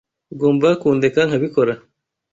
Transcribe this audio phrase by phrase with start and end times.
[0.33, 1.73] Ugomba kundeka nkabikora.